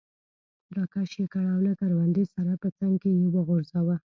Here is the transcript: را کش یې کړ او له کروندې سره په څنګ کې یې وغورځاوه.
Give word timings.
را 0.75 0.83
کش 0.93 1.11
یې 1.19 1.25
کړ 1.33 1.43
او 1.53 1.59
له 1.67 1.73
کروندې 1.79 2.23
سره 2.33 2.51
په 2.61 2.67
څنګ 2.77 2.93
کې 3.01 3.09
یې 3.19 3.27
وغورځاوه. 3.35 3.95